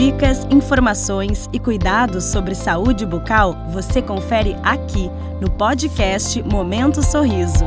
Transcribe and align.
Dicas, 0.00 0.46
informações 0.50 1.46
e 1.52 1.58
cuidados 1.58 2.24
sobre 2.24 2.54
saúde 2.54 3.04
bucal 3.04 3.54
você 3.68 4.00
confere 4.00 4.56
aqui 4.62 5.10
no 5.42 5.50
podcast 5.50 6.42
Momento 6.42 7.02
Sorriso. 7.02 7.66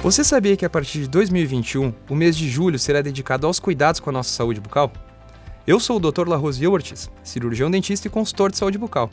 Você 0.00 0.22
sabia 0.22 0.56
que 0.56 0.64
a 0.64 0.70
partir 0.70 1.00
de 1.00 1.08
2021, 1.08 1.92
o 2.08 2.14
mês 2.14 2.36
de 2.36 2.48
julho 2.48 2.78
será 2.78 3.02
dedicado 3.02 3.48
aos 3.48 3.58
cuidados 3.58 3.98
com 3.98 4.10
a 4.10 4.12
nossa 4.12 4.30
saúde 4.30 4.60
bucal? 4.60 4.92
Eu 5.66 5.80
sou 5.80 5.96
o 5.96 6.00
Dr. 6.00 6.28
Larosier 6.28 6.70
Ortiz, 6.70 7.10
cirurgião 7.20 7.68
dentista 7.68 8.06
e 8.06 8.10
consultor 8.12 8.52
de 8.52 8.58
saúde 8.58 8.78
bucal, 8.78 9.10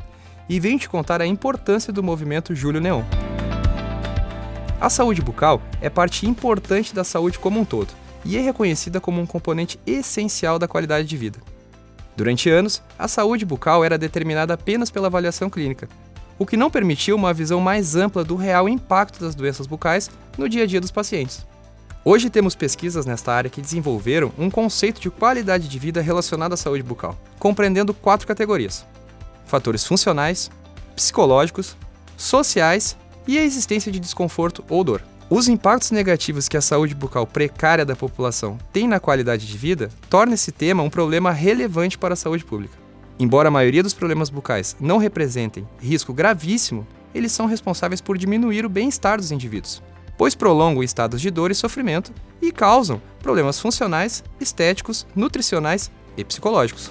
e 0.47 0.59
venho 0.59 0.77
te 0.77 0.87
contar 0.87 1.23
a 1.23 1.25
importância 1.25 1.91
do 1.91 2.03
movimento 2.03 2.53
Júlio 2.53 2.79
Neon. 2.79 3.01
A 4.79 4.91
saúde 4.91 5.23
bucal 5.23 5.59
é 5.81 5.89
parte 5.89 6.27
importante 6.27 6.93
da 6.93 7.03
saúde 7.03 7.39
como 7.39 7.59
um 7.59 7.65
todo 7.65 8.05
e 8.23 8.37
é 8.37 8.41
reconhecida 8.41 8.99
como 8.99 9.21
um 9.21 9.25
componente 9.25 9.79
essencial 9.85 10.59
da 10.59 10.67
qualidade 10.67 11.07
de 11.07 11.17
vida. 11.17 11.39
Durante 12.15 12.49
anos, 12.49 12.81
a 12.97 13.07
saúde 13.07 13.45
bucal 13.45 13.85
era 13.85 13.97
determinada 13.97 14.53
apenas 14.53 14.89
pela 14.89 15.07
avaliação 15.07 15.49
clínica, 15.49 15.87
o 16.39 16.45
que 16.45 16.57
não 16.57 16.69
permitiu 16.69 17.15
uma 17.15 17.33
visão 17.33 17.59
mais 17.59 17.95
ampla 17.95 18.23
do 18.23 18.35
real 18.35 18.67
impacto 18.67 19.19
das 19.19 19.35
doenças 19.35 19.67
bucais 19.67 20.09
no 20.37 20.49
dia 20.49 20.63
a 20.63 20.67
dia 20.67 20.81
dos 20.81 20.91
pacientes. 20.91 21.45
Hoje 22.03 22.29
temos 22.29 22.55
pesquisas 22.55 23.05
nesta 23.05 23.33
área 23.33 23.49
que 23.49 23.61
desenvolveram 23.61 24.31
um 24.37 24.49
conceito 24.49 25.01
de 25.01 25.09
qualidade 25.09 25.67
de 25.67 25.77
vida 25.77 25.99
relacionado 25.99 26.53
à 26.53 26.57
saúde 26.57 26.81
bucal, 26.81 27.19
compreendendo 27.37 27.93
quatro 27.93 28.25
categorias: 28.25 28.85
fatores 29.45 29.85
funcionais, 29.85 30.49
psicológicos, 30.95 31.75
sociais 32.15 32.95
e 33.27 33.37
a 33.37 33.43
existência 33.43 33.91
de 33.91 33.99
desconforto 33.99 34.63
ou 34.69 34.83
dor. 34.83 35.03
Os 35.29 35.49
impactos 35.49 35.91
negativos 35.91 36.47
que 36.47 36.55
a 36.55 36.61
saúde 36.61 36.95
bucal 36.95 37.27
precária 37.27 37.83
da 37.83 37.97
população 37.97 38.57
tem 38.71 38.87
na 38.87 38.97
qualidade 38.97 39.45
de 39.45 39.57
vida 39.57 39.89
torna 40.09 40.35
esse 40.35 40.53
tema 40.53 40.81
um 40.81 40.89
problema 40.89 41.33
relevante 41.33 41.97
para 41.97 42.13
a 42.13 42.17
saúde 42.17 42.45
pública. 42.45 42.77
Embora 43.19 43.49
a 43.49 43.51
maioria 43.51 43.83
dos 43.83 43.93
problemas 43.93 44.29
bucais 44.29 44.77
não 44.79 44.97
representem 44.97 45.67
risco 45.81 46.13
gravíssimo, 46.13 46.87
eles 47.13 47.33
são 47.33 47.45
responsáveis 47.45 47.99
por 47.99 48.17
diminuir 48.17 48.65
o 48.65 48.69
bem-estar 48.69 49.17
dos 49.17 49.29
indivíduos, 49.29 49.83
pois 50.17 50.33
prolongam 50.33 50.81
estados 50.81 51.19
de 51.19 51.29
dor 51.29 51.51
e 51.51 51.55
sofrimento 51.55 52.13
e 52.41 52.49
causam 52.49 53.01
problemas 53.21 53.59
funcionais, 53.59 54.23
estéticos, 54.39 55.05
nutricionais 55.13 55.91
e 56.15 56.23
psicológicos. 56.23 56.89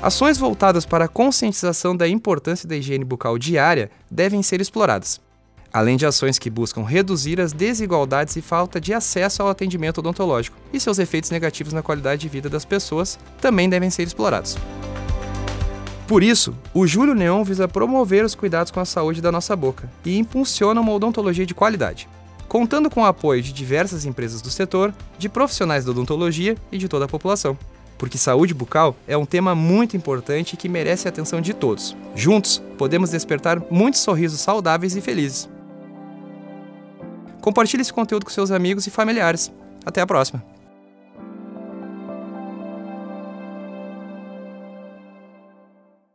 Ações 0.00 0.38
voltadas 0.38 0.86
para 0.86 1.04
a 1.04 1.08
conscientização 1.08 1.94
da 1.94 2.08
importância 2.08 2.66
da 2.66 2.76
higiene 2.76 3.04
bucal 3.04 3.36
diária 3.36 3.90
devem 4.10 4.42
ser 4.42 4.62
exploradas, 4.62 5.20
além 5.72 5.96
de 5.96 6.06
ações 6.06 6.38
que 6.38 6.50
buscam 6.50 6.82
reduzir 6.82 7.40
as 7.40 7.52
desigualdades 7.52 8.36
e 8.36 8.42
falta 8.42 8.80
de 8.80 8.92
acesso 8.92 9.42
ao 9.42 9.48
atendimento 9.48 9.98
odontológico 9.98 10.56
e 10.72 10.80
seus 10.80 10.98
efeitos 10.98 11.30
negativos 11.30 11.72
na 11.72 11.82
qualidade 11.82 12.22
de 12.22 12.28
vida 12.28 12.48
das 12.48 12.64
pessoas 12.64 13.18
também 13.40 13.68
devem 13.68 13.90
ser 13.90 14.02
explorados. 14.02 14.56
Por 16.10 16.24
isso, 16.24 16.52
o 16.74 16.88
Júlio 16.88 17.14
Neon 17.14 17.44
visa 17.44 17.68
promover 17.68 18.24
os 18.24 18.34
cuidados 18.34 18.72
com 18.72 18.80
a 18.80 18.84
saúde 18.84 19.22
da 19.22 19.30
nossa 19.30 19.54
boca 19.54 19.88
e 20.04 20.18
impulsiona 20.18 20.80
uma 20.80 20.92
odontologia 20.92 21.46
de 21.46 21.54
qualidade, 21.54 22.08
contando 22.48 22.90
com 22.90 23.02
o 23.02 23.06
apoio 23.06 23.40
de 23.40 23.52
diversas 23.52 24.04
empresas 24.04 24.42
do 24.42 24.50
setor, 24.50 24.92
de 25.16 25.28
profissionais 25.28 25.84
da 25.84 25.92
odontologia 25.92 26.56
e 26.72 26.78
de 26.78 26.88
toda 26.88 27.04
a 27.04 27.08
população. 27.08 27.56
Porque 27.96 28.18
saúde 28.18 28.52
bucal 28.52 28.96
é 29.06 29.16
um 29.16 29.24
tema 29.24 29.54
muito 29.54 29.96
importante 29.96 30.56
que 30.56 30.68
merece 30.68 31.06
a 31.06 31.10
atenção 31.10 31.40
de 31.40 31.54
todos. 31.54 31.94
Juntos, 32.16 32.60
podemos 32.76 33.10
despertar 33.10 33.62
muitos 33.70 34.00
sorrisos 34.00 34.40
saudáveis 34.40 34.96
e 34.96 35.00
felizes. 35.00 35.48
Compartilhe 37.40 37.82
esse 37.82 37.92
conteúdo 37.92 38.24
com 38.24 38.30
seus 38.30 38.50
amigos 38.50 38.86
e 38.86 38.90
familiares. 38.90 39.50
Até 39.84 40.00
a 40.00 40.06
próxima! 40.06 40.49